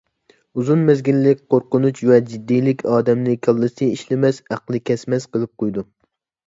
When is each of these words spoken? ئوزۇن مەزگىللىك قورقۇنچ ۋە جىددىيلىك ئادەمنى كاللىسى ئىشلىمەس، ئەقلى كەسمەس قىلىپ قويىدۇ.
ئوزۇن 0.59 0.79
مەزگىللىك 0.87 1.43
قورقۇنچ 1.55 2.01
ۋە 2.13 2.19
جىددىيلىك 2.31 2.83
ئادەمنى 2.95 3.39
كاللىسى 3.49 3.93
ئىشلىمەس، 3.93 4.43
ئەقلى 4.55 4.87
كەسمەس 4.93 5.35
قىلىپ 5.37 5.57
قويىدۇ. 5.63 5.91